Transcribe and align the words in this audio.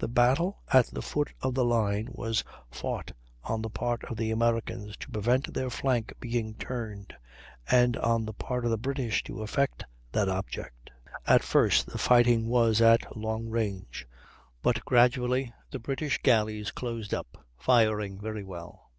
The 0.00 0.06
battle 0.06 0.60
at 0.70 0.88
the 0.88 1.00
foot 1.00 1.32
of 1.40 1.54
the 1.54 1.64
line 1.64 2.08
was 2.12 2.44
fought 2.70 3.12
on 3.42 3.62
the 3.62 3.70
part 3.70 4.04
of 4.04 4.18
the 4.18 4.30
Americans 4.30 4.98
to 4.98 5.10
prevent 5.10 5.54
their 5.54 5.70
flank 5.70 6.12
being 6.20 6.52
turned, 6.56 7.14
and 7.70 7.96
on 7.96 8.26
the 8.26 8.34
part 8.34 8.66
of 8.66 8.70
the 8.70 8.76
British 8.76 9.22
to 9.24 9.40
effect 9.40 9.82
that 10.12 10.28
object. 10.28 10.90
At 11.26 11.42
first, 11.42 11.86
the 11.86 11.96
fighting 11.96 12.48
was 12.48 12.82
at 12.82 13.16
long 13.16 13.48
range, 13.48 14.06
but 14.60 14.84
gradually 14.84 15.54
the 15.70 15.78
British 15.78 16.18
galleys 16.22 16.70
closed 16.70 17.14
up, 17.14 17.46
firing 17.56 18.20
very 18.20 18.44
well. 18.44 18.90